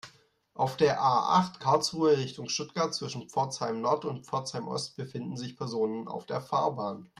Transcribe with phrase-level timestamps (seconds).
[0.55, 6.41] Auf der A-acht, Karlsruhe Richtung Stuttgart, zwischen Pforzheim-Nord und Pforzheim-Ost befinden sich Personen auf der
[6.41, 7.07] Fahrbahn.